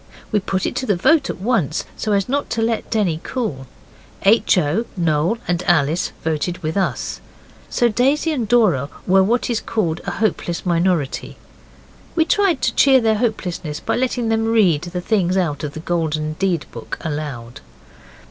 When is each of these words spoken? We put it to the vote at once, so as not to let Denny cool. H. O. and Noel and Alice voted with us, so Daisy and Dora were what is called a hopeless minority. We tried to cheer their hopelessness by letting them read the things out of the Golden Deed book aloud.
We 0.31 0.39
put 0.39 0.65
it 0.65 0.75
to 0.77 0.87
the 0.87 0.95
vote 0.95 1.29
at 1.29 1.37
once, 1.39 1.85
so 1.95 2.13
as 2.13 2.27
not 2.27 2.49
to 2.49 2.63
let 2.63 2.89
Denny 2.89 3.19
cool. 3.23 3.67
H. 4.23 4.57
O. 4.57 4.77
and 4.77 4.85
Noel 5.05 5.37
and 5.47 5.61
Alice 5.67 6.11
voted 6.23 6.57
with 6.63 6.75
us, 6.75 7.21
so 7.69 7.87
Daisy 7.87 8.31
and 8.31 8.47
Dora 8.47 8.89
were 9.05 9.21
what 9.23 9.47
is 9.47 9.59
called 9.61 10.01
a 10.05 10.09
hopeless 10.13 10.65
minority. 10.65 11.37
We 12.15 12.25
tried 12.25 12.63
to 12.63 12.73
cheer 12.73 12.99
their 12.99 13.17
hopelessness 13.19 13.79
by 13.79 13.95
letting 13.95 14.29
them 14.29 14.47
read 14.47 14.81
the 14.81 15.01
things 15.01 15.37
out 15.37 15.63
of 15.63 15.73
the 15.73 15.79
Golden 15.79 16.33
Deed 16.33 16.65
book 16.71 16.97
aloud. 17.01 17.61